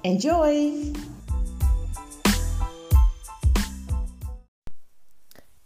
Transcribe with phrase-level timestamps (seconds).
[0.00, 0.92] Enjoy!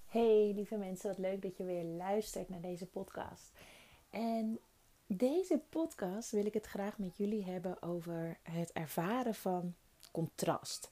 [0.06, 3.52] Hey lieve mensen, wat leuk dat je weer luistert naar deze podcast.
[4.10, 4.58] En
[5.06, 9.74] deze podcast wil ik het graag met jullie hebben over het ervaren van
[10.12, 10.91] contrast.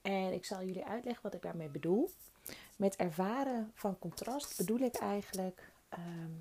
[0.00, 2.10] En ik zal jullie uitleggen wat ik daarmee bedoel.
[2.76, 6.32] Met ervaren van contrast bedoel ik eigenlijk ehm,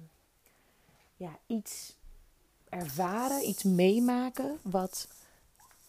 [1.16, 1.98] ja, iets
[2.70, 5.08] ervaren, iets meemaken wat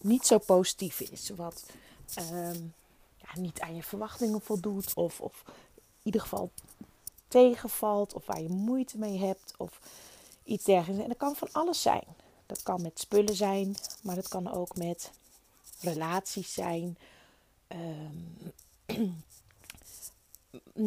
[0.04, 1.30] niet zo positief is.
[1.36, 1.66] Wat
[2.14, 2.60] ehm,
[3.16, 4.94] ja, niet aan je verwachtingen voldoet.
[4.94, 5.52] Of, of in
[6.02, 6.50] ieder geval
[7.28, 8.14] tegenvalt.
[8.14, 9.54] Of waar je moeite mee hebt.
[9.56, 9.80] Of
[10.44, 11.02] iets dergelijks.
[11.02, 12.04] En dat kan van alles zijn.
[12.46, 13.76] Dat kan met spullen zijn.
[14.02, 15.10] Maar dat kan ook met
[15.80, 16.98] relaties zijn.
[17.68, 18.36] Um,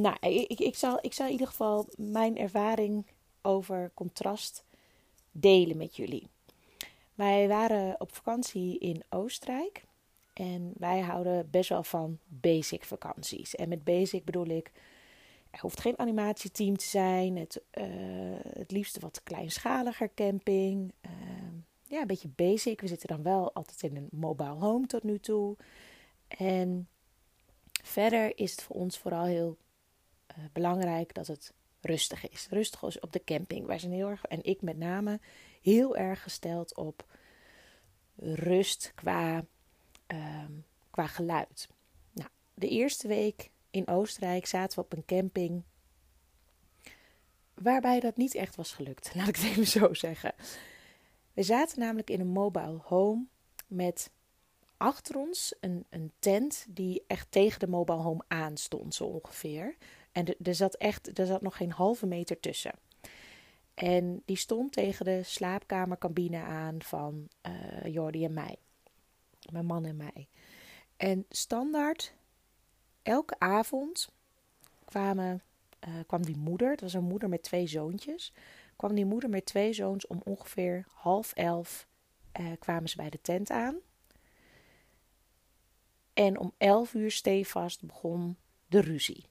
[0.06, 3.06] nou, ik, ik, zal, ik zal in ieder geval mijn ervaring
[3.42, 4.64] over contrast
[5.32, 6.28] delen met jullie.
[7.16, 9.84] Wij waren op vakantie in Oostenrijk.
[10.34, 13.56] En wij houden best wel van basic vakanties.
[13.56, 14.72] En met basic bedoel ik,
[15.50, 17.38] er hoeft geen animatieteam te zijn.
[17.38, 17.86] Het, uh,
[18.54, 20.94] het liefst wat kleinschaliger camping.
[21.02, 21.12] Uh,
[21.84, 22.82] ja, een beetje basic.
[22.82, 25.56] We zitten dan wel altijd in een mobile home tot nu toe.
[26.28, 26.88] En
[27.84, 29.58] verder is het voor ons vooral heel
[30.38, 32.48] uh, belangrijk dat het rustig is.
[32.50, 33.66] Rustig is op de camping.
[33.66, 35.20] Wij zijn heel erg, en ik met name,
[35.66, 37.06] heel erg gesteld op
[38.16, 39.46] rust qua,
[40.08, 40.44] uh,
[40.92, 41.70] qua geluid.
[42.14, 45.64] Nou, de eerste week in Oostenrijk zaten we op een camping.
[47.54, 50.34] Waarbij dat niet echt was gelukt, laat ik het even zo zeggen.
[51.34, 53.26] We zaten namelijk in een mobile home
[53.68, 54.12] met
[54.78, 59.76] achter ons een, een tent die echt tegen de mobile home aan stond, zo ongeveer.
[60.12, 62.74] En er zat echt, er zat nog geen halve meter tussen.
[63.76, 68.58] En die stond tegen de slaapkamercabine aan van uh, Jordi en mij.
[69.52, 70.28] Mijn man en mij.
[70.98, 72.14] En standaard,
[73.02, 74.10] elke avond
[74.86, 75.42] kwamen,
[75.88, 78.34] uh, kwam die moeder, het was een moeder met twee zoontjes,
[78.76, 81.88] kwam die moeder met twee zoons om ongeveer half elf
[82.40, 83.76] uh, kwamen ze bij de tent aan.
[86.14, 88.38] En om elf uur stevast begon
[88.68, 89.26] de ruzie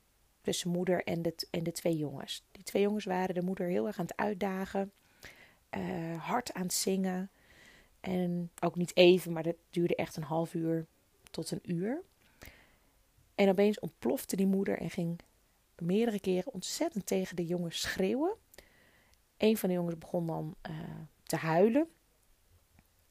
[0.45, 2.45] tussen moeder en de, en de twee jongens.
[2.53, 4.93] Die twee jongens waren de moeder heel erg aan het uitdagen,
[5.77, 7.31] uh, hard aan het zingen.
[8.01, 10.87] En ook niet even, maar dat duurde echt een half uur
[11.31, 12.03] tot een uur.
[13.35, 15.21] En opeens ontplofte die moeder en ging
[15.79, 18.37] meerdere keren ontzettend tegen de jongens schreeuwen.
[19.37, 20.77] Een van de jongens begon dan uh,
[21.23, 21.89] te huilen.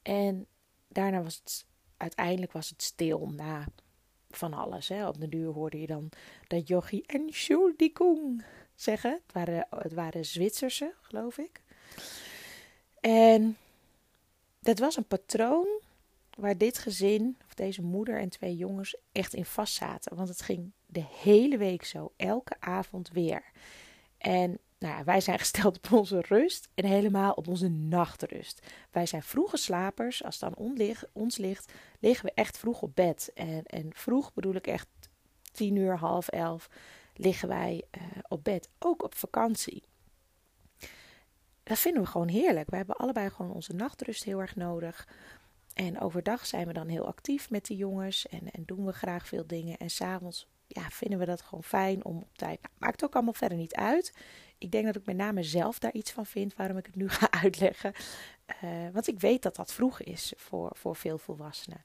[0.02, 0.46] En
[0.88, 3.66] daarna was het uiteindelijk was het stil na
[4.36, 4.88] van alles.
[4.88, 5.08] Hè.
[5.08, 6.08] Op de duur hoorde je dan
[6.46, 9.12] dat Jochie Entschuldigung zeggen.
[9.12, 11.62] Het waren, het waren Zwitserse, geloof ik.
[13.00, 13.56] En
[14.60, 15.66] dat was een patroon
[16.36, 20.16] waar dit gezin, of deze moeder en twee jongens, echt in vast zaten.
[20.16, 23.44] Want het ging de hele week zo, elke avond weer.
[24.18, 28.66] En nou ja, wij zijn gesteld op onze rust en helemaal op onze nachtrust.
[28.90, 30.24] Wij zijn vroege slapers.
[30.24, 30.74] Als het aan
[31.12, 33.30] ons ligt, liggen we echt vroeg op bed.
[33.34, 34.88] En, en vroeg bedoel ik echt
[35.52, 36.68] tien uur, half elf,
[37.14, 38.68] liggen wij uh, op bed.
[38.78, 39.82] Ook op vakantie.
[41.62, 42.70] Dat vinden we gewoon heerlijk.
[42.70, 45.08] We hebben allebei gewoon onze nachtrust heel erg nodig.
[45.74, 49.28] En overdag zijn we dan heel actief met de jongens en, en doen we graag
[49.28, 49.76] veel dingen.
[49.76, 52.62] En s'avonds ja, vinden we dat gewoon fijn om op tijd.
[52.62, 54.12] Nou, maakt ook allemaal verder niet uit.
[54.64, 57.08] Ik denk dat ik met name zelf daar iets van vind waarom ik het nu
[57.18, 57.92] ga uitleggen.
[58.64, 61.84] Uh, want ik weet dat dat vroeg is voor, voor veel volwassenen.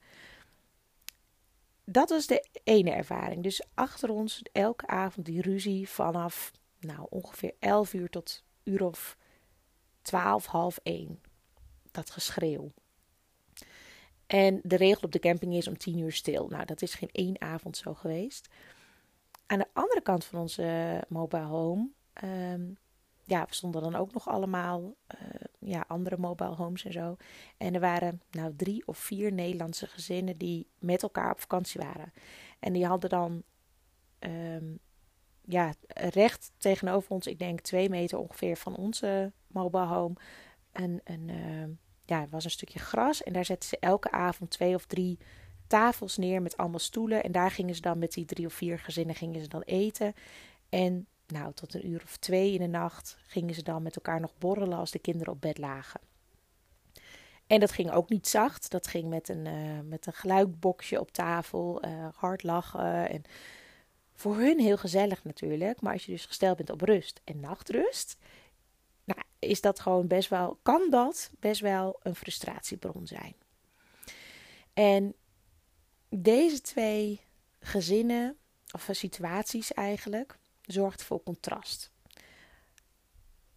[1.83, 3.43] Dat was de ene ervaring.
[3.43, 9.17] Dus achter ons elke avond die ruzie vanaf nou, ongeveer 11 uur tot uur of
[10.01, 11.21] 12, half 1.
[11.91, 12.71] Dat geschreeuw.
[14.27, 16.47] En de regel op de camping is om 10 uur stil.
[16.47, 18.49] Nou, dat is geen één avond zo geweest.
[19.45, 21.89] Aan de andere kant van onze mobile home
[22.23, 22.77] Um,
[23.29, 25.29] ja, we stonden dan ook nog allemaal uh,
[25.59, 27.15] ja, andere mobile homes en zo.
[27.57, 32.13] En er waren nou drie of vier Nederlandse gezinnen die met elkaar op vakantie waren.
[32.59, 33.43] En die hadden dan
[34.19, 34.65] ehm,
[35.45, 40.15] ja, recht tegenover ons, ik denk twee meter ongeveer van onze mobile home,
[40.71, 41.75] een, een, uh,
[42.05, 43.23] ja, was een stukje gras.
[43.23, 45.19] En daar zetten ze elke avond twee of drie
[45.67, 47.23] tafels neer met allemaal stoelen.
[47.23, 50.13] En daar gingen ze dan met die drie of vier gezinnen gingen ze dan eten.
[50.69, 54.19] En nou, tot een uur of twee in de nacht gingen ze dan met elkaar
[54.19, 55.99] nog borrelen als de kinderen op bed lagen.
[57.47, 58.71] En dat ging ook niet zacht.
[58.71, 63.09] Dat ging met een, uh, met een geluidboxje op tafel, uh, hard lachen.
[63.09, 63.23] En
[64.15, 65.81] voor hun heel gezellig natuurlijk.
[65.81, 68.17] Maar als je dus gesteld bent op rust en nachtrust,
[69.03, 73.35] nou, is dat gewoon best wel, kan dat best wel een frustratiebron zijn.
[74.73, 75.15] En
[76.09, 77.21] deze twee
[77.59, 78.37] gezinnen,
[78.71, 80.38] of situaties eigenlijk,
[80.71, 81.91] zorgt voor contrast.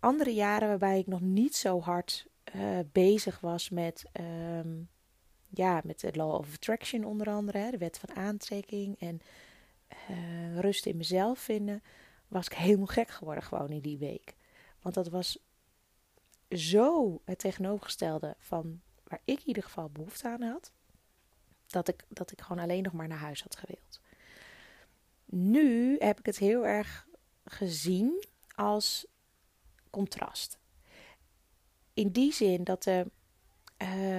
[0.00, 4.88] Andere jaren waarbij ik nog niet zo hard uh, bezig was met, um,
[5.48, 9.20] ja, met de Law of Attraction onder andere, de wet van aantrekking en
[10.10, 11.82] uh, rust in mezelf vinden,
[12.28, 14.34] was ik helemaal gek geworden gewoon in die week.
[14.80, 15.38] Want dat was
[16.50, 20.72] zo het tegenovergestelde van waar ik in ieder geval behoefte aan had,
[21.66, 24.00] dat ik, dat ik gewoon alleen nog maar naar huis had gewild.
[25.34, 27.06] Nu heb ik het heel erg
[27.44, 28.24] gezien
[28.54, 29.06] als
[29.90, 30.58] contrast.
[31.94, 33.10] In die zin dat de,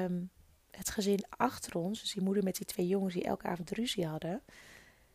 [0.03, 0.31] um,
[0.71, 4.05] het gezin achter ons, dus die moeder met die twee jongens die elke avond ruzie
[4.05, 4.43] hadden,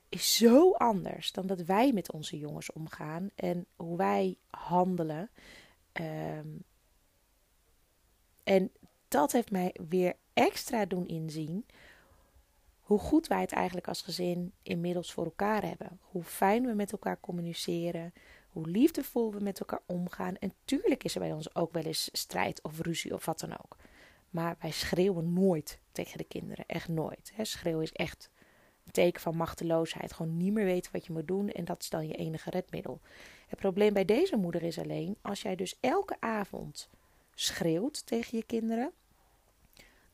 [0.09, 5.31] is zo anders dan dat wij met onze jongens omgaan en hoe wij handelen.
[5.93, 6.65] Um,
[8.44, 8.73] en
[9.09, 11.67] dat heeft mij weer extra doen inzien
[12.88, 15.99] hoe goed wij het eigenlijk als gezin inmiddels voor elkaar hebben.
[16.02, 18.12] Hoe fijn we met elkaar communiceren,
[18.49, 20.37] hoe liefdevol we met elkaar omgaan.
[20.37, 23.52] En tuurlijk is er bij ons ook wel eens strijd of ruzie of wat dan
[23.52, 23.76] ook.
[24.31, 27.32] Maar wij schreeuwen nooit tegen de kinderen, echt nooit.
[27.43, 28.31] Schreeuwen is echt
[28.85, 30.12] een teken van machteloosheid.
[30.12, 33.00] Gewoon niet meer weten wat je moet doen en dat is dan je enige redmiddel.
[33.49, 36.88] Het probleem bij deze moeder is alleen, als jij dus elke avond
[37.34, 38.93] schreeuwt tegen je kinderen,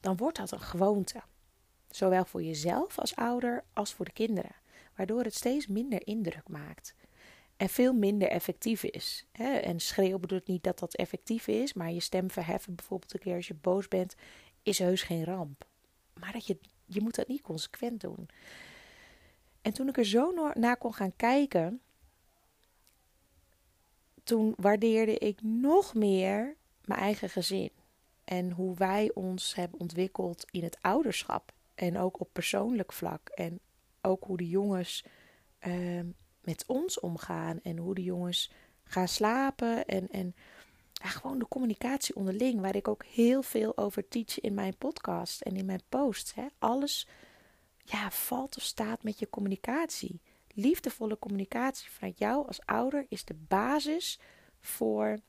[0.01, 1.23] dan wordt dat een gewoonte.
[1.95, 4.55] Zowel voor jezelf als ouder als voor de kinderen,
[4.97, 6.95] waardoor het steeds minder indruk maakt
[7.57, 9.27] en veel minder effectief is.
[9.33, 13.37] En schreeuwen bedoelt niet dat dat effectief is, maar je stem verheffen bijvoorbeeld een keer
[13.37, 14.15] als je boos bent,
[14.63, 15.67] is heus geen ramp.
[16.21, 18.29] Maar dat je, je moet dat niet consequent doen.
[19.63, 21.81] En toen ik er zo naar kon gaan kijken,
[24.25, 27.71] toen waardeerde ik nog meer mijn eigen gezin.
[28.25, 31.54] En hoe wij ons hebben ontwikkeld in het ouderschap.
[31.75, 33.29] En ook op persoonlijk vlak.
[33.29, 33.61] En
[34.03, 35.05] ook hoe de jongens
[35.67, 36.01] uh,
[36.41, 37.61] met ons omgaan.
[37.63, 38.53] En hoe de jongens
[38.85, 39.85] gaan slapen.
[39.85, 40.35] En, en
[40.93, 42.61] ja, gewoon de communicatie onderling.
[42.61, 46.35] Waar ik ook heel veel over teach in mijn podcast en in mijn posts.
[46.35, 46.47] Hè.
[46.59, 47.09] Alles
[47.85, 50.21] ja, valt of staat met je communicatie.
[50.55, 54.21] Liefdevolle communicatie vanuit jou als ouder is de basis
[54.61, 55.21] voor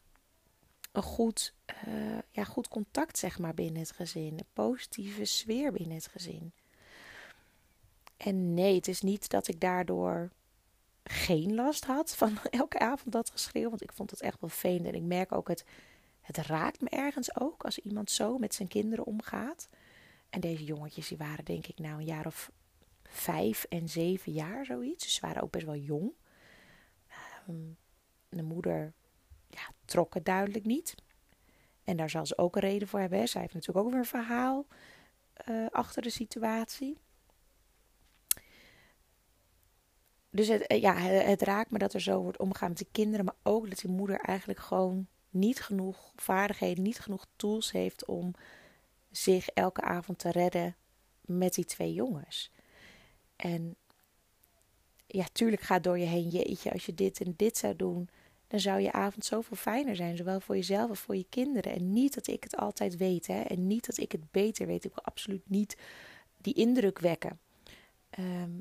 [0.95, 1.53] een goed,
[1.88, 4.33] uh, ja, goed contact zeg maar, binnen het gezin.
[4.33, 6.51] Een positieve sfeer binnen het gezin.
[8.18, 10.30] En nee, het is niet dat ik daardoor
[11.03, 13.69] geen last had van elke avond dat geschreeuw.
[13.69, 14.86] Want ik vond het echt wel fijn.
[14.86, 15.65] En ik merk ook, het,
[16.21, 19.68] het raakt me ergens ook als iemand zo met zijn kinderen omgaat.
[20.29, 22.51] En deze jongetjes die waren denk ik nou een jaar of
[23.03, 25.03] vijf en zeven jaar zoiets.
[25.03, 26.12] Dus ze waren ook best wel jong.
[27.50, 27.77] Um,
[28.29, 28.93] de moeder
[29.55, 30.95] ja, trok het duidelijk niet.
[31.83, 33.19] En daar zal ze ook een reden voor hebben.
[33.19, 33.25] Hè.
[33.25, 34.65] Zij heeft natuurlijk ook weer een verhaal
[35.50, 36.97] uh, achter de situatie.
[40.29, 43.25] Dus het, eh, ja, het, raakt me dat er zo wordt omgegaan met de kinderen,
[43.25, 48.33] maar ook dat die moeder eigenlijk gewoon niet genoeg vaardigheden, niet genoeg tools heeft om
[49.12, 50.75] zich elke avond te redden
[51.21, 52.51] met die twee jongens.
[53.35, 53.75] En
[55.07, 58.09] ja, tuurlijk gaat door je heen, jeetje, als je dit en dit zou doen,
[58.55, 61.75] dan zou je avond zoveel fijner zijn, zowel voor jezelf als voor je kinderen.
[61.75, 64.83] En niet dat ik het altijd weet, hè, en niet dat ik het beter weet.
[64.83, 65.77] Ik wil absoluut niet
[66.41, 67.39] die indruk wekken.
[68.09, 68.51] Ehm,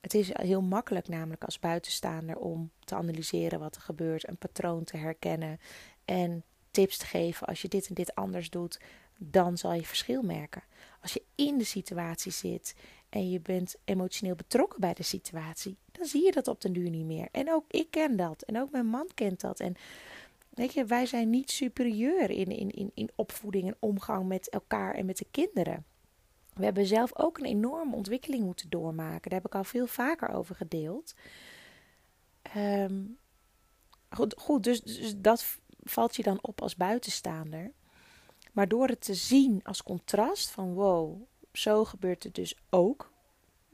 [0.00, 4.84] het is heel makkelijk namelijk als buitenstaander om te analyseren wat er gebeurt, een patroon
[4.84, 5.60] te herkennen
[6.04, 7.46] en tips te geven.
[7.46, 8.80] Als je dit en dit anders doet,
[9.18, 10.62] dan zal je verschil merken.
[11.00, 12.74] Als je in de situatie zit
[13.12, 16.90] en je bent emotioneel betrokken bij de situatie, dan zie je dat op den duur
[16.90, 17.28] niet meer.
[17.32, 18.42] En ook ik ken dat.
[18.42, 19.60] En ook mijn man kent dat.
[19.60, 19.74] En
[20.48, 24.94] weet je, wij zijn niet superieur in, in, in, in opvoeding en omgang met elkaar
[24.94, 25.84] en met de kinderen.
[26.54, 29.30] We hebben zelf ook een enorme ontwikkeling moeten doormaken.
[29.30, 31.14] Daar heb ik al veel vaker over gedeeld.
[32.42, 33.02] Ehm,
[34.10, 37.72] goed, goed dus, dus dat valt je dan op als buitenstaander.
[38.52, 43.12] Maar door het te zien als contrast van wow, zo gebeurt het dus ook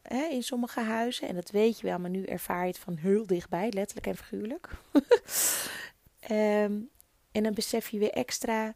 [0.02, 1.28] hè, in sommige huizen.
[1.28, 4.16] En dat weet je wel, maar nu ervaar je het van heel dichtbij, letterlijk en
[4.16, 4.70] figuurlijk.
[6.30, 6.90] um,
[7.32, 8.74] en dan besef je weer extra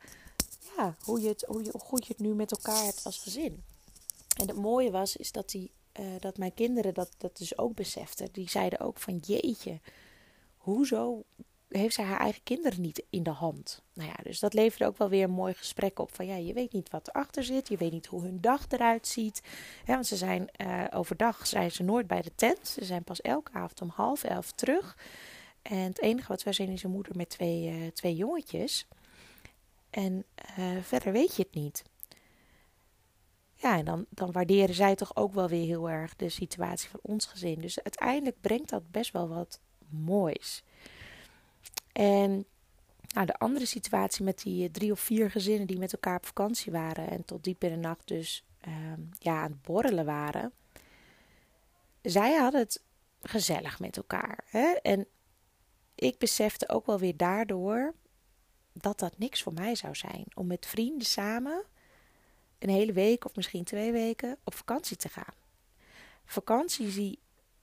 [0.77, 3.19] ja, hoe, je het, hoe, je, hoe goed je het nu met elkaar hebt als
[3.19, 3.65] gezin.
[4.37, 7.75] En het mooie was, is dat, die, uh, dat mijn kinderen dat, dat dus ook
[7.75, 8.29] beseften.
[8.33, 9.81] Die zeiden ook van jeetje,
[10.57, 11.25] hoezo
[11.73, 13.83] heeft zij haar eigen kinderen niet in de hand?
[13.93, 16.15] Nou ja, dus dat leverde ook wel weer een mooi gesprek op.
[16.15, 17.69] Van ja, je weet niet wat erachter zit.
[17.69, 19.43] Je weet niet hoe hun dag eruit ziet.
[19.87, 22.69] Want ze zijn uh, overdag zijn ze nooit bij de tent.
[22.69, 24.97] Ze zijn pas elke avond om half elf terug.
[25.63, 28.87] En het enige wat wij zien is een moeder met twee, uh, twee jongetjes.
[29.91, 30.25] En
[30.59, 31.83] uh, verder weet je het niet.
[33.55, 37.01] Ja, en dan, dan waarderen zij toch ook wel weer heel erg de situatie van
[37.03, 37.61] ons gezin.
[37.61, 40.63] Dus uiteindelijk brengt dat best wel wat moois.
[41.93, 42.47] En
[43.15, 46.73] nou, de andere situatie met die drie of vier gezinnen die met elkaar op vakantie
[46.73, 48.75] waren en tot diep in de nacht dus uh,
[49.19, 50.53] ja, aan het borrelen waren.
[52.03, 52.83] Zij hadden het
[53.23, 54.45] gezellig met elkaar.
[54.47, 54.67] Hè?
[54.83, 55.07] En
[55.95, 57.95] ik besefte ook wel weer daardoor
[58.73, 60.25] dat dat niks voor mij zou zijn.
[60.35, 61.65] Om met vrienden samen
[62.59, 65.35] een hele week of misschien twee weken op vakantie te gaan.
[66.25, 67.19] Vakantie zie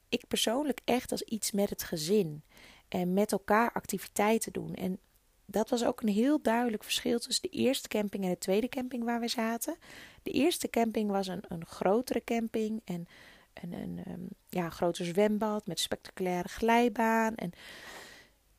[0.10, 2.44] ik persoonlijk echt als iets met het gezin.
[2.90, 4.74] En met elkaar activiteiten doen.
[4.74, 5.00] En
[5.46, 9.04] dat was ook een heel duidelijk verschil tussen de eerste camping en de tweede camping
[9.04, 9.76] waar we zaten.
[10.24, 13.08] De eerste camping was een, een grotere camping en
[13.54, 17.36] een, een um, ja, groter zwembad met spectaculaire glijbaan.
[17.36, 17.52] En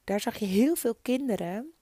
[0.05, 1.73] daar zag je heel veel kinderen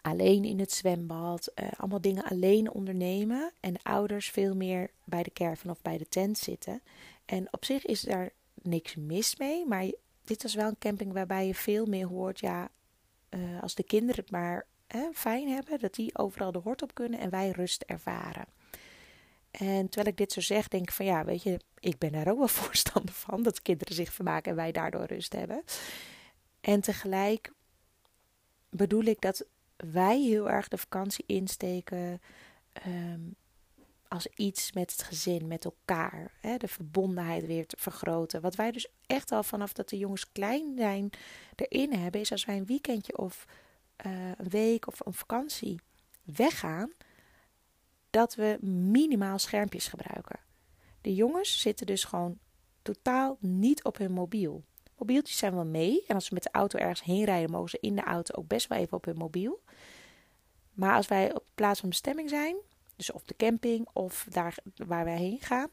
[0.00, 3.52] alleen in het zwembad, uh, allemaal dingen alleen ondernemen.
[3.60, 6.82] En de ouders veel meer bij de caravan of bij de tent zitten.
[7.24, 8.30] En op zich is daar
[8.62, 9.90] niks mis mee, maar
[10.24, 12.68] dit was wel een camping waarbij je veel meer hoort, ja,
[13.30, 16.94] uh, als de kinderen het maar hè, fijn hebben, dat die overal de hort op
[16.94, 18.46] kunnen en wij rust ervaren.
[19.50, 22.28] En terwijl ik dit zo zeg, denk ik van ja, weet je, ik ben daar
[22.28, 25.62] ook wel voorstander van dat kinderen zich vermaken en wij daardoor rust hebben.
[26.60, 27.52] En tegelijk
[28.70, 32.20] bedoel ik dat wij heel erg de vakantie insteken
[32.86, 33.36] um,
[34.14, 36.32] als iets met het gezin, met elkaar.
[36.40, 38.40] Hè, de verbondenheid weer te vergroten.
[38.40, 41.10] Wat wij dus echt al vanaf dat de jongens klein zijn
[41.54, 43.46] erin hebben, is als wij een weekendje of
[44.06, 45.80] uh, een week of een vakantie
[46.22, 46.92] weggaan,
[48.10, 50.40] dat we minimaal schermpjes gebruiken.
[51.00, 52.38] De jongens zitten dus gewoon
[52.82, 54.64] totaal niet op hun mobiel.
[54.98, 56.04] Mobieltjes zijn wel mee.
[56.06, 58.48] En als we met de auto ergens heen rijden, mogen ze in de auto ook
[58.48, 59.62] best wel even op hun mobiel.
[60.72, 62.56] Maar als wij op plaats van bestemming zijn,
[62.96, 65.70] dus op de camping of daar waar wij heen gaan,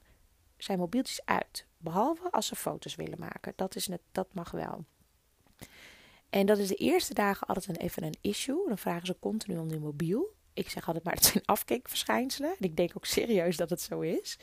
[0.58, 1.66] zijn mobieltjes uit.
[1.78, 3.54] Behalve als ze foto's willen maken.
[3.56, 4.86] Dat, is het, dat mag wel.
[6.30, 8.68] En dat is de eerste dagen altijd een, even een issue.
[8.68, 10.36] Dan vragen ze continu om die mobiel.
[10.54, 12.50] Ik zeg altijd maar, het zijn afkeekverschijnselen.
[12.50, 14.38] En ik denk ook serieus dat het zo is.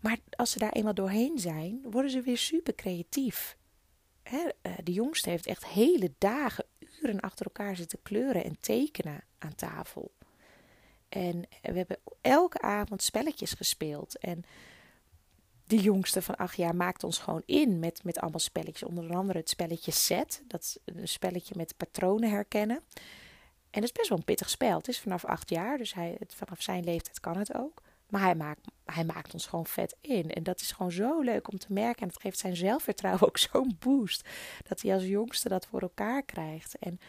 [0.00, 3.56] Maar als ze daar eenmaal doorheen zijn, worden ze weer super creatief.
[4.22, 9.24] Hè, eh, de jongste heeft echt hele dagen, uren achter elkaar zitten kleuren en tekenen
[9.38, 10.12] aan tafel.
[11.08, 14.18] En we hebben elke avond spelletjes gespeeld.
[14.18, 14.44] En
[15.66, 18.88] de jongste van acht jaar maakt ons gewoon in met, met allemaal spelletjes.
[18.88, 20.42] Onder andere het spelletje Set.
[20.46, 22.76] Dat is een spelletje met patronen herkennen.
[23.70, 24.76] En dat is best wel een pittig spel.
[24.76, 27.82] Het is vanaf acht jaar, dus hij, vanaf zijn leeftijd kan het ook.
[28.08, 30.30] Maar hij maakt, hij maakt ons gewoon vet in.
[30.30, 32.02] En dat is gewoon zo leuk om te merken.
[32.02, 34.28] En dat geeft zijn zelfvertrouwen ook zo'n boost.
[34.68, 36.78] Dat hij als jongste dat voor elkaar krijgt.
[36.78, 37.00] En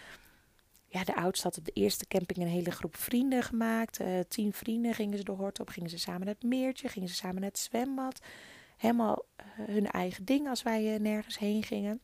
[1.03, 4.01] de oudste had op de eerste camping een hele groep vrienden gemaakt.
[4.01, 5.69] Uh, tien vrienden gingen ze de hort op.
[5.69, 6.87] Gingen ze samen naar het meertje.
[6.87, 8.19] Gingen ze samen naar het zwembad.
[8.77, 11.99] Helemaal uh, hun eigen ding als wij uh, nergens heen gingen.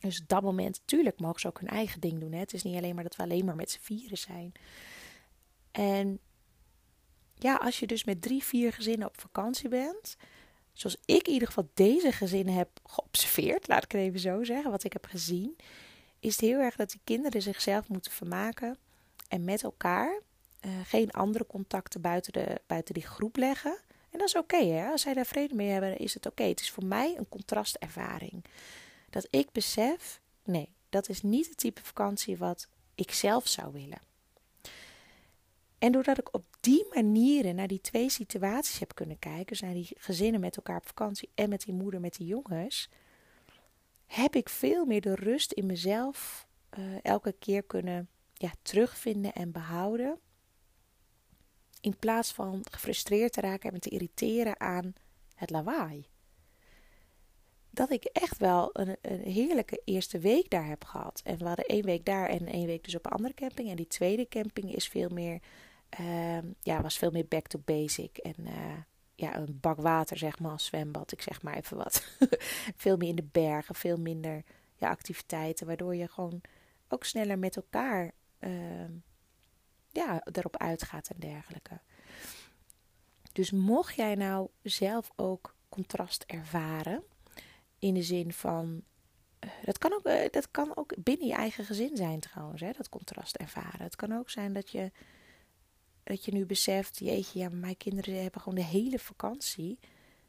[0.00, 2.32] Dus op dat moment, natuurlijk mogen ze ook hun eigen ding doen.
[2.32, 2.38] Hè.
[2.38, 4.52] Het is niet alleen maar dat we alleen maar met z'n vieren zijn.
[5.70, 6.18] En
[7.34, 10.16] ja, als je dus met drie, vier gezinnen op vakantie bent,
[10.72, 14.70] zoals ik in ieder geval deze gezinnen heb geobserveerd, laat ik het even zo zeggen,
[14.70, 15.56] wat ik heb gezien,
[16.22, 18.76] is het heel erg dat die kinderen zichzelf moeten vermaken
[19.28, 20.20] en met elkaar
[20.60, 23.78] uh, geen andere contacten buiten, de, buiten die groep leggen.
[24.10, 26.42] En dat is oké, okay, als zij daar vrede mee hebben, is het oké.
[26.42, 28.44] Het is voor mij een contrastervaring.
[29.10, 34.00] Dat ik besef, nee, dat is niet het type vakantie wat ik zelf zou willen.
[35.78, 39.74] En doordat ik op die manieren naar die twee situaties heb kunnen kijken, dus naar
[39.74, 42.88] die gezinnen met elkaar op vakantie en met die moeder met die jongens,
[44.14, 46.46] heb ik veel meer de rust in mezelf
[46.78, 50.18] uh, elke keer kunnen ja, terugvinden en behouden.
[51.80, 54.94] In plaats van gefrustreerd te raken en me te irriteren aan
[55.34, 56.06] het lawaai.
[57.70, 61.20] Dat ik echt wel een, een, heerlijke eerste week daar heb gehad.
[61.24, 63.70] En we hadden één week daar en één week dus op een andere camping.
[63.70, 65.40] En die tweede camping is veel meer
[66.00, 68.16] uh, ja, was veel meer back to basic.
[68.16, 68.78] En uh,
[69.14, 71.12] ja, een bak water, zeg maar, als zwembad.
[71.12, 72.06] Ik zeg maar even wat.
[72.76, 74.44] veel meer in de bergen, veel minder
[74.76, 76.40] ja, activiteiten, waardoor je gewoon
[76.88, 78.50] ook sneller met elkaar uh,
[79.88, 81.80] ja, erop uitgaat en dergelijke.
[83.32, 87.02] Dus mocht jij nou zelf ook contrast ervaren,
[87.78, 88.82] in de zin van
[89.38, 92.70] eh, dat kan, ook, eh, dat kan ook binnen je eigen gezin zijn trouwens, hè,
[92.72, 93.82] dat contrast ervaren.
[93.82, 94.90] Het kan ook zijn dat je,
[96.04, 99.78] dat je nu beseft, jeetje, ja, mijn kinderen hebben gewoon de hele vakantie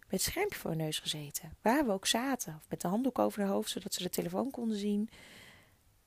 [0.10, 1.56] met schermpje voor hun neus gezeten.
[1.62, 2.56] Waar we ook zaten.
[2.56, 5.10] Of met de handdoek over de hoofd, zodat ze de telefoon konden zien.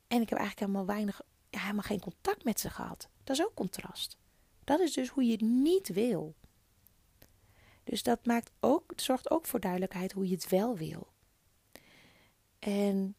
[0.07, 1.21] En ik heb eigenlijk helemaal weinig,
[1.51, 3.09] ja, helemaal geen contact met ze gehad.
[3.25, 4.17] Dat is ook contrast.
[4.65, 6.35] Dat is dus hoe je het niet wil.
[7.85, 11.07] Dus dat maakt ook, zorgt ook voor duidelijkheid hoe je het wel wil.
[12.59, 13.17] En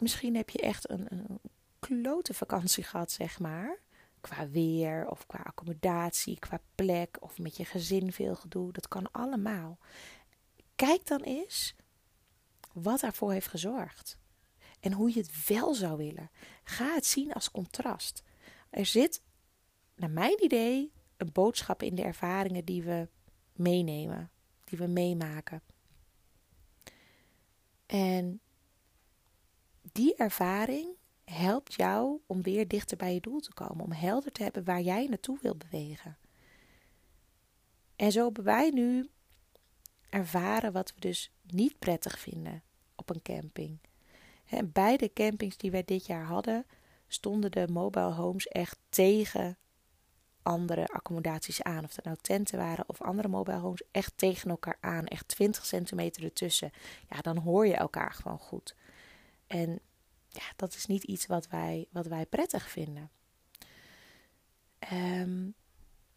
[0.00, 1.40] misschien heb je echt een, een
[1.78, 3.78] klote vakantie gehad, zeg maar.
[4.24, 8.72] Qua weer of qua accommodatie, qua plek of met je gezin veel gedoe.
[8.72, 9.78] Dat kan allemaal.
[10.74, 11.74] Kijk dan eens
[12.72, 14.18] wat daarvoor heeft gezorgd.
[14.80, 16.30] En hoe je het wel zou willen.
[16.62, 18.22] Ga het zien als contrast.
[18.70, 19.22] Er zit,
[19.96, 23.08] naar mijn idee, een boodschap in de ervaringen die we
[23.52, 24.30] meenemen,
[24.64, 25.62] die we meemaken.
[27.86, 28.40] En
[29.92, 34.42] die ervaring helpt jou om weer dichter bij je doel te komen, om helder te
[34.42, 36.18] hebben waar jij naartoe wil bewegen.
[37.96, 39.10] En zo hebben wij nu
[40.08, 42.62] ervaren wat we dus niet prettig vinden
[42.96, 43.78] op een camping.
[44.44, 46.66] En beide campings die wij dit jaar hadden,
[47.06, 49.58] stonden de mobile homes echt tegen
[50.42, 51.84] andere accommodaties aan.
[51.84, 55.06] Of dat nou tenten waren of andere mobile homes, echt tegen elkaar aan.
[55.06, 56.70] Echt 20 centimeter ertussen.
[57.08, 58.74] Ja, dan hoor je elkaar gewoon goed.
[59.46, 59.80] En
[60.34, 63.10] ja, dat is niet iets wat wij, wat wij prettig vinden.
[64.92, 65.54] Um,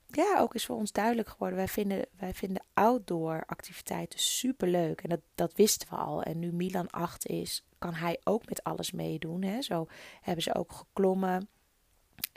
[0.07, 1.57] ja, ook is voor ons duidelijk geworden.
[1.57, 5.01] Wij vinden, wij vinden outdoor activiteiten super leuk.
[5.01, 6.23] En dat, dat wisten we al.
[6.23, 9.41] En nu Milan 8 is, kan hij ook met alles meedoen.
[9.41, 9.61] Hè.
[9.61, 9.87] Zo
[10.21, 11.49] hebben ze ook geklommen.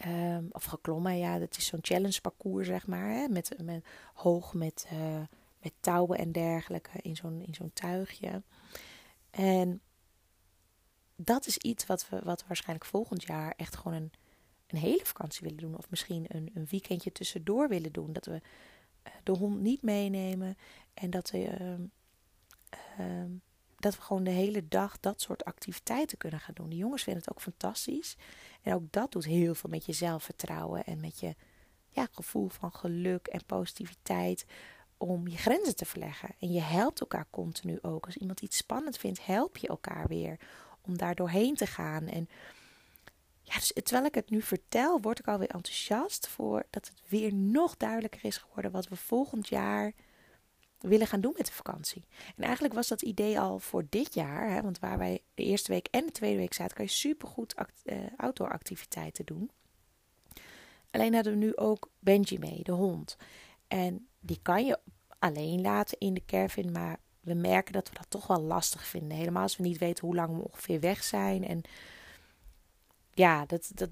[0.07, 3.09] Um, of geklommen, ja, dat is zo'n challenge parcours, zeg maar.
[3.09, 5.21] Hè, met, met hoog met, uh,
[5.62, 8.43] met touwen en dergelijke in zo'n, in zo'n tuigje.
[9.31, 9.81] En
[11.24, 14.12] dat is iets wat we, wat we waarschijnlijk volgend jaar echt gewoon een,
[14.66, 15.76] een hele vakantie willen doen.
[15.76, 18.12] Of misschien een, een weekendje tussendoor willen doen.
[18.12, 18.40] Dat we
[19.06, 20.56] uh, de hond niet meenemen.
[20.94, 21.76] En dat we,
[23.00, 23.24] uh,
[23.76, 26.68] dat we gewoon de hele dag dat soort activiteiten kunnen gaan doen.
[26.68, 28.16] De jongens vinden het ook fantastisch.
[28.62, 31.35] En ook dat doet heel veel met je zelfvertrouwen en met je
[31.90, 34.44] ja, gevoel van geluk en positiviteit
[34.96, 36.35] om je grenzen te verleggen.
[36.38, 38.06] En je helpt elkaar continu ook.
[38.06, 40.38] Als iemand iets spannend vindt, help je elkaar weer
[40.90, 42.07] om daar doorheen te gaan.
[42.07, 42.29] En
[43.42, 47.35] ja, dus terwijl ik het nu vertel, word ik alweer enthousiast voor dat het weer
[47.35, 49.92] nog duidelijker is geworden wat we volgend jaar
[50.79, 52.05] willen gaan doen met de vakantie.
[52.37, 55.72] En eigenlijk was dat idee al voor dit jaar, hè, want waar wij de eerste
[55.72, 59.50] week en de tweede week zaten, kan je supergoed act, uh, outdoor activiteiten doen.
[60.90, 63.16] Alleen hadden we nu ook Benji mee, de hond.
[63.68, 64.79] En die kan je
[65.18, 66.98] alleen laten in de caravan, maar
[67.35, 69.16] we merken dat we dat toch wel lastig vinden.
[69.16, 71.47] Helemaal als we niet weten hoe lang we ongeveer weg zijn.
[71.47, 71.62] En
[73.14, 73.90] ja, dat, dat,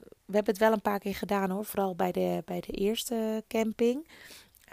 [0.00, 1.64] we hebben het wel een paar keer gedaan hoor.
[1.64, 4.08] Vooral bij de, bij de eerste camping.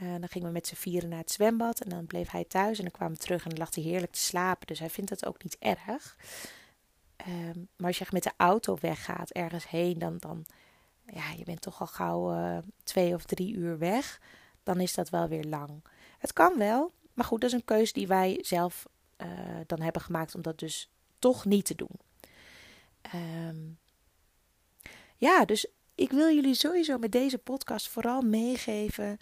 [0.02, 2.78] Uh, dan gingen we met z'n vieren naar het zwembad en dan bleef hij thuis
[2.78, 4.68] en dan kwamen we terug en dan lag hij heerlijk te slapen.
[4.68, 6.18] Dus hij vindt dat ook niet erg.
[7.28, 10.46] Um, maar als je met de auto weggaat ergens heen, dan, dan
[11.06, 14.22] ja, je bent toch al gauw uh, twee of drie uur weg.
[14.64, 15.84] Dan is dat wel weer lang.
[16.20, 18.86] Het kan wel, maar goed, dat is een keuze die wij zelf
[19.18, 19.28] uh,
[19.66, 22.00] dan hebben gemaakt om dat dus toch niet te doen.
[23.16, 23.78] Um,
[25.16, 29.18] ja, dus ik wil jullie sowieso met deze podcast vooral meegeven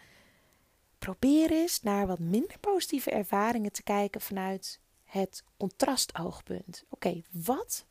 [0.99, 6.83] probeer eens naar wat minder positieve ervaringen te kijken vanuit het contrastoogpunt.
[6.89, 7.85] Oké, wat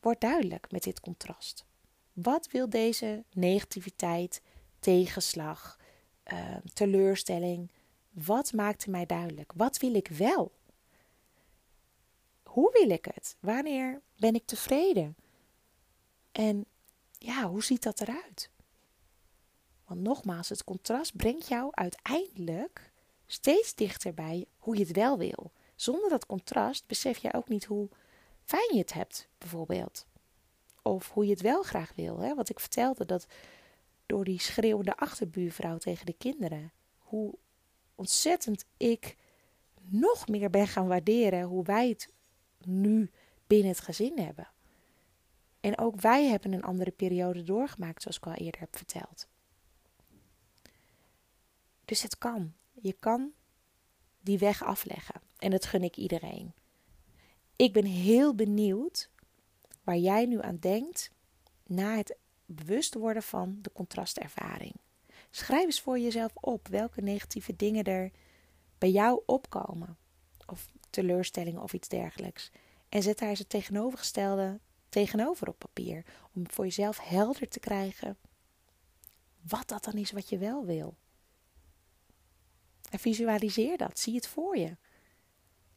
[0.00, 1.64] wordt duidelijk met dit contrast?
[2.12, 4.42] Wat wil deze negativiteit,
[4.80, 5.78] tegenslag,
[6.32, 7.70] uh, teleurstelling,
[8.12, 9.52] wat maakte mij duidelijk?
[9.56, 10.52] Wat wil ik wel?
[12.42, 13.36] Hoe wil ik het?
[13.40, 15.16] Wanneer ben ik tevreden?
[16.32, 16.64] En
[17.18, 18.50] ja, hoe ziet dat eruit?
[19.84, 22.92] Want nogmaals, het contrast brengt jou uiteindelijk
[23.26, 25.52] steeds dichter bij hoe je het wel wil.
[25.74, 27.88] Zonder dat contrast besef je ook niet hoe
[28.44, 30.06] fijn je het hebt, bijvoorbeeld.
[30.82, 32.18] Of hoe je het wel graag wil.
[32.18, 32.34] Hè?
[32.34, 33.26] Want ik vertelde dat
[34.06, 37.34] door die schreeuwende achterbuurvrouw tegen de kinderen, hoe
[37.94, 39.16] ontzettend ik
[39.80, 42.12] nog meer ben gaan waarderen hoe wij het
[42.64, 43.10] nu
[43.46, 44.50] binnen het gezin hebben.
[45.60, 49.28] En ook wij hebben een andere periode doorgemaakt, zoals ik al eerder heb verteld.
[51.84, 52.54] Dus het kan.
[52.72, 53.32] je kan
[54.20, 55.20] die weg afleggen.
[55.38, 56.54] En dat gun ik iedereen.
[57.56, 59.10] Ik ben heel benieuwd
[59.84, 61.10] waar jij nu aan denkt
[61.66, 64.74] na het bewust worden van de contrastervaring.
[65.34, 68.10] Schrijf eens voor jezelf op welke negatieve dingen er
[68.78, 69.96] bij jou opkomen.
[70.46, 72.50] Of teleurstellingen of iets dergelijks.
[72.88, 76.04] En zet daar eens het tegenovergestelde tegenover op papier.
[76.34, 78.18] Om voor jezelf helder te krijgen
[79.48, 80.96] wat dat dan is wat je wel wil.
[82.90, 83.98] En visualiseer dat.
[83.98, 84.76] Zie het voor je.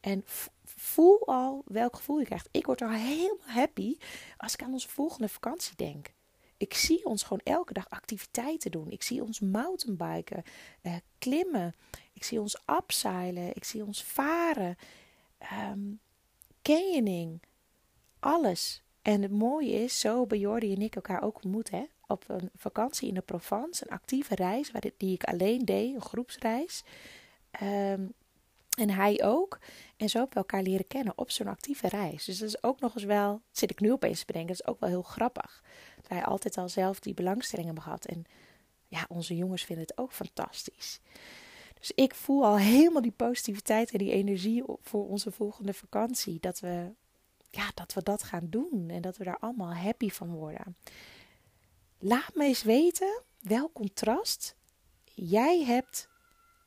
[0.00, 0.24] En
[0.64, 2.48] voel al welk gevoel je krijgt.
[2.50, 3.96] Ik word al helemaal happy
[4.36, 6.14] als ik aan onze volgende vakantie denk.
[6.56, 8.90] Ik zie ons gewoon elke dag activiteiten doen.
[8.90, 10.42] Ik zie ons mountainbiken,
[10.82, 11.74] eh, klimmen.
[12.12, 13.54] Ik zie ons upseilen.
[13.54, 14.76] Ik zie ons varen.
[15.72, 16.00] Um.
[18.18, 18.82] Alles.
[19.02, 21.70] En het mooie is, zo hebben Jordi en ik elkaar ook ontmoet.
[21.70, 21.84] Hè?
[22.06, 23.84] Op een vakantie in de Provence.
[23.84, 25.94] Een actieve reis die ik alleen deed.
[25.94, 26.82] Een groepsreis.
[27.62, 28.12] Um,
[28.76, 29.58] en hij ook.
[29.96, 32.24] En zo hebben we elkaar leren kennen op zo'n actieve reis.
[32.24, 34.72] Dus dat is ook nog eens wel, zit ik nu opeens te bedenken, dat is
[34.72, 35.62] ook wel heel grappig.
[35.96, 38.04] Dat wij altijd al zelf die belangstelling hebben gehad.
[38.04, 38.24] En
[38.88, 41.00] ja, onze jongens vinden het ook fantastisch.
[41.78, 46.40] Dus ik voel al helemaal die positiviteit en die energie voor onze volgende vakantie.
[46.40, 46.92] Dat we,
[47.50, 50.76] ja, dat we dat gaan doen en dat we daar allemaal happy van worden.
[51.98, 54.56] Laat me eens weten welk contrast
[55.14, 56.08] jij hebt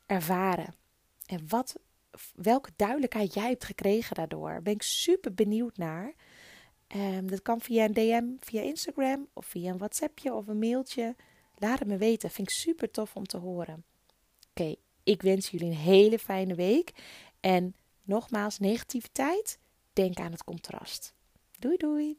[0.06, 0.74] ervaren.
[1.26, 1.76] En wat
[2.34, 4.48] welke duidelijkheid jij hebt gekregen daardoor.
[4.48, 6.14] Daar ben ik super benieuwd naar.
[6.96, 11.16] Um, dat kan via een DM, via Instagram of via een WhatsAppje of een mailtje.
[11.54, 12.30] Laat het me weten.
[12.30, 13.84] Vind ik super tof om te horen.
[14.50, 16.92] Oké, ik wens jullie een hele fijne week.
[17.40, 19.58] En nogmaals, negativiteit,
[19.92, 21.14] denk aan het contrast.
[21.58, 22.18] Doei doei!